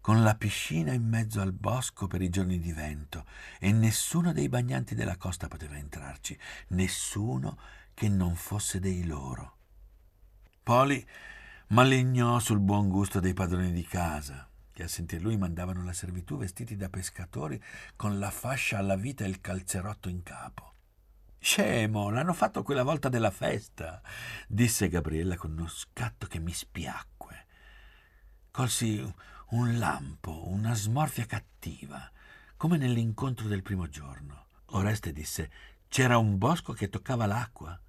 con 0.00 0.24
la 0.24 0.34
piscina 0.34 0.92
in 0.92 1.06
mezzo 1.06 1.40
al 1.40 1.52
bosco 1.52 2.08
per 2.08 2.20
i 2.20 2.28
giorni 2.28 2.58
di 2.58 2.72
vento 2.72 3.24
e 3.60 3.70
nessuno 3.70 4.32
dei 4.32 4.48
bagnanti 4.48 4.96
della 4.96 5.18
costa 5.18 5.46
poteva 5.46 5.76
entrarci, 5.76 6.36
nessuno 6.70 7.56
che 7.94 8.08
non 8.08 8.34
fosse 8.34 8.80
dei 8.80 9.06
loro. 9.06 9.56
Poli 10.64 11.06
malignò 11.72 12.38
sul 12.38 12.58
buon 12.58 12.90
gusto 12.90 13.18
dei 13.18 13.32
padroni 13.32 13.72
di 13.72 13.84
casa, 13.84 14.46
che 14.72 14.82
a 14.82 14.88
sentir 14.88 15.22
lui 15.22 15.38
mandavano 15.38 15.82
la 15.82 15.94
servitù 15.94 16.36
vestiti 16.36 16.76
da 16.76 16.90
pescatori 16.90 17.58
con 17.96 18.18
la 18.18 18.30
fascia 18.30 18.76
alla 18.76 18.96
vita 18.96 19.24
e 19.24 19.28
il 19.28 19.40
calzerotto 19.40 20.10
in 20.10 20.22
capo. 20.22 20.74
Scemo, 21.38 22.10
l'hanno 22.10 22.34
fatto 22.34 22.62
quella 22.62 22.82
volta 22.82 23.08
della 23.08 23.30
festa, 23.30 24.02
disse 24.46 24.90
Gabriella 24.90 25.36
con 25.36 25.52
uno 25.52 25.66
scatto 25.66 26.26
che 26.26 26.38
mi 26.38 26.52
spiacque. 26.52 27.46
Colsi 28.50 29.14
un 29.50 29.78
lampo, 29.78 30.48
una 30.48 30.74
smorfia 30.74 31.24
cattiva, 31.24 32.10
come 32.58 32.76
nell'incontro 32.76 33.48
del 33.48 33.62
primo 33.62 33.88
giorno. 33.88 34.48
Oreste 34.66 35.10
disse: 35.10 35.50
C'era 35.88 36.18
un 36.18 36.36
bosco 36.36 36.74
che 36.74 36.90
toccava 36.90 37.24
l'acqua. 37.24 37.80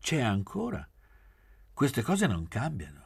C'è 0.00 0.20
ancora. 0.20 0.86
Queste 1.78 2.02
cose 2.02 2.26
non 2.26 2.48
cambiano. 2.48 3.04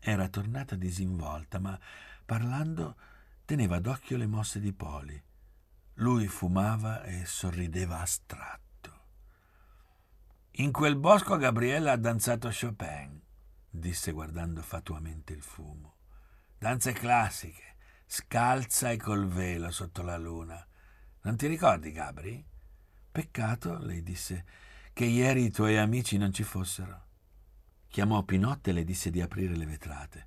Era 0.00 0.26
tornata 0.30 0.74
disinvolta, 0.74 1.58
ma 1.58 1.78
parlando 2.24 2.96
teneva 3.44 3.78
d'occhio 3.78 4.16
le 4.16 4.26
mosse 4.26 4.58
di 4.58 4.72
Poli. 4.72 5.22
Lui 5.96 6.26
fumava 6.26 7.02
e 7.02 7.26
sorrideva 7.26 8.00
astratto. 8.00 9.00
In 10.52 10.72
quel 10.72 10.96
bosco 10.96 11.36
Gabriella 11.36 11.92
ha 11.92 11.96
danzato 11.98 12.48
Chopin, 12.48 13.20
disse 13.68 14.12
guardando 14.12 14.62
fatuamente 14.62 15.34
il 15.34 15.42
fumo. 15.42 15.96
Danze 16.56 16.92
classiche, 16.92 17.76
scalza 18.06 18.90
e 18.92 18.96
col 18.96 19.26
velo 19.26 19.70
sotto 19.70 20.00
la 20.00 20.16
luna. 20.16 20.66
Non 21.20 21.36
ti 21.36 21.46
ricordi, 21.46 21.92
Gabri? 21.92 22.42
Peccato, 23.12 23.76
lei 23.76 24.02
disse, 24.02 24.46
che 24.94 25.04
ieri 25.04 25.44
i 25.44 25.50
tuoi 25.50 25.76
amici 25.76 26.16
non 26.16 26.32
ci 26.32 26.44
fossero. 26.44 27.08
Chiamò 27.90 28.22
Pinotte 28.22 28.70
e 28.70 28.72
le 28.72 28.84
disse 28.84 29.10
di 29.10 29.20
aprire 29.20 29.56
le 29.56 29.66
vetrate. 29.66 30.26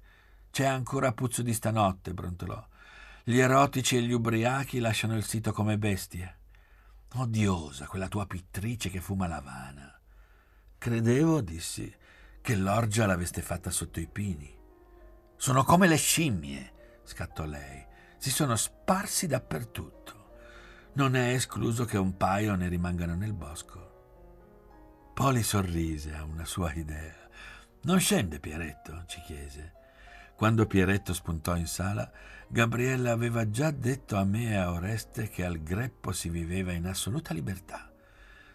C'è 0.52 0.66
ancora 0.66 1.14
puzzo 1.14 1.42
di 1.42 1.54
stanotte, 1.54 2.14
brontolò. 2.14 2.62
Gli 3.24 3.40
erotici 3.40 3.96
e 3.96 4.02
gli 4.02 4.12
ubriachi 4.12 4.80
lasciano 4.80 5.16
il 5.16 5.24
sito 5.24 5.54
come 5.54 5.78
bestie. 5.78 6.40
Odiosa 7.14 7.86
quella 7.86 8.10
tua 8.10 8.26
pittrice 8.28 8.90
che 8.90 9.00
fuma 9.00 9.28
l'avana. 9.28 9.98
Credevo, 10.78 11.40
dissi, 11.40 11.92
che 12.42 12.56
l'orgia 12.58 13.06
l'aveste 13.06 13.42
fatta 13.42 13.72
sotto 13.72 14.02
i 14.02 14.08
pini. 14.08 14.54
Sono 15.38 15.64
come 15.64 15.88
le 15.88 15.96
scimmie, 15.96 17.00
scattò 17.04 17.46
lei. 17.46 17.82
Si 18.18 18.30
sono 18.30 18.58
sparsi 18.58 19.26
dappertutto. 19.26 20.32
Non 20.96 21.16
è 21.16 21.30
escluso 21.30 21.86
che 21.86 21.98
un 21.98 22.18
paio 22.18 22.56
ne 22.56 22.68
rimangano 22.68 23.16
nel 23.16 23.34
bosco. 23.34 23.92
Poli 25.14 25.44
sorrise 25.44 26.14
a 26.14 26.26
una 26.26 26.44
sua 26.44 26.74
idea. 26.74 27.22
Non 27.84 28.00
scende 28.00 28.40
Pieretto? 28.40 29.04
ci 29.08 29.20
chiese. 29.22 29.74
Quando 30.36 30.66
Pieretto 30.66 31.14
spuntò 31.14 31.58
in 31.58 31.68
sala, 31.68 32.10
Gabriella 32.48 33.12
aveva 33.12 33.50
già 33.50 33.72
detto 33.72 34.16
a 34.16 34.24
me 34.24 34.52
e 34.52 34.56
a 34.56 34.72
Oreste 34.72 35.28
che 35.28 35.44
al 35.44 35.62
greppo 35.62 36.14
si 36.14 36.30
viveva 36.30 36.72
in 36.72 36.86
assoluta 36.86 37.34
libertà. 37.34 37.92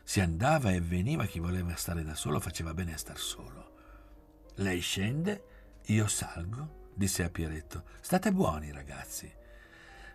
Si 0.03 0.21
andava 0.21 0.71
e 0.71 0.81
veniva 0.81 1.27
chi 1.27 1.41
voleva 1.41 1.77
stare 1.77 2.03
da 2.05 2.15
solo, 2.15 2.41
faceva 2.41 2.73
bene 2.73 2.95
a 2.95 2.97
star 2.97 3.19
solo. 3.19 3.73
Lei 4.57 4.81
scende, 4.81 5.45
io 5.87 6.07
salgo, 6.09 6.91
disse 6.95 7.23
a 7.23 7.29
Pieretto. 7.29 7.85
State 8.01 8.33
buoni, 8.33 8.73
ragazzi. 8.73 9.31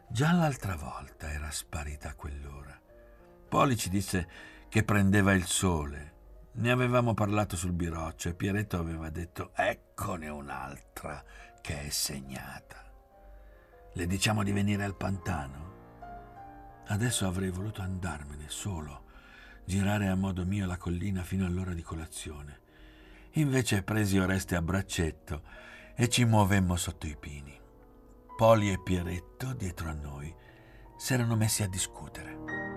Già 0.10 0.32
l'altra 0.32 0.76
volta 0.76 1.32
era 1.32 1.52
sparita 1.52 2.10
a 2.10 2.16
quell'ora. 2.16 2.80
Poli 3.48 3.78
ci 3.78 3.90
disse 3.90 4.28
che 4.70 4.84
prendeva 4.84 5.34
il 5.34 5.46
sole 5.46 6.13
ne 6.56 6.72
avevamo 6.72 7.14
parlato 7.14 7.56
sul 7.56 7.72
biroccio 7.72 8.30
e 8.30 8.34
Pieretto 8.34 8.78
aveva 8.78 9.10
detto 9.10 9.52
eccone 9.56 10.30
un'altra 10.30 11.24
che 11.62 11.88
è 11.88 11.90
segnata. 11.90 12.84
Le 13.94 14.08
diciamo 14.08 14.44
di 14.44 14.52
venire 14.52 14.84
al 14.84 14.96
pantano? 14.96 15.72
Adesso 16.88 17.26
avrei 17.26 17.50
voluto 17.50 17.82
andarmene 17.82 18.46
solo, 18.48 19.06
girare 19.66 20.08
a 20.08 20.16
modo 20.16 20.46
mio 20.46 20.66
la 20.66 20.78
collina 20.78 21.24
fino 21.24 21.46
all'ora 21.46 21.74
di 21.74 21.82
colazione. 21.82 22.60
Invece 23.34 23.82
presi 23.82 24.20
Oreste 24.20 24.56
a 24.56 24.62
braccetto 24.62 25.42
e 25.96 26.10
ci 26.10 26.24
muovemmo 26.26 26.76
sotto 26.76 27.08
i 27.08 27.16
pini. 27.20 27.60
Poli 28.36 28.72
e 28.72 28.80
Pieretto, 28.80 29.54
dietro 29.54 29.90
a 29.90 29.94
noi, 29.94 30.34
s'erano 30.98 31.36
messi 31.36 31.64
a 31.64 31.68
discutere. 31.68 32.73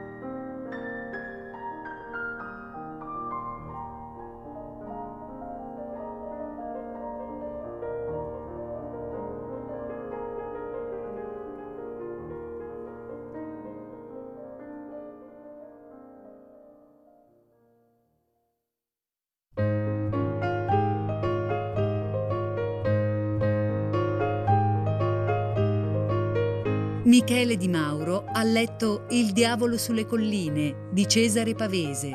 Michele 27.06 27.56
Di 27.56 27.68
Mauro 27.68 28.24
ha 28.32 28.42
letto 28.42 29.06
Il 29.10 29.30
diavolo 29.30 29.78
sulle 29.78 30.06
colline 30.06 30.88
di 30.90 31.06
Cesare 31.06 31.54
Pavese, 31.54 32.10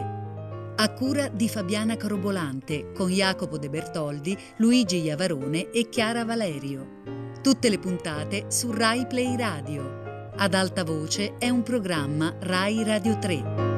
a 0.76 0.94
cura 0.94 1.30
di 1.30 1.48
Fabiana 1.48 1.96
Carobolante 1.96 2.92
con 2.92 3.10
Jacopo 3.10 3.58
De 3.58 3.70
Bertoldi, 3.70 4.38
Luigi 4.58 5.00
Iavarone 5.00 5.70
e 5.72 5.88
Chiara 5.88 6.26
Valerio. 6.26 7.04
Tutte 7.42 7.70
le 7.70 7.80
puntate 7.80 8.48
su 8.50 8.70
Rai 8.74 9.08
Play 9.08 9.38
Radio. 9.38 10.30
Ad 10.36 10.54
alta 10.54 10.84
voce 10.84 11.38
è 11.38 11.48
un 11.48 11.64
programma 11.64 12.36
Rai 12.42 12.84
Radio 12.84 13.18
3. 13.18 13.71